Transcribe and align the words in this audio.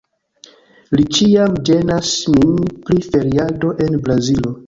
Li 0.99 1.03
ĉiam 1.17 1.53
ĝenas 1.69 2.15
min 2.37 2.57
pri 2.89 3.05
feriado 3.11 3.75
en 3.89 4.01
Brazilo 4.09 4.57